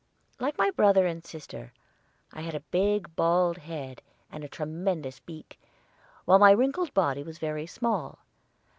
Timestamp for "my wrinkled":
6.39-6.91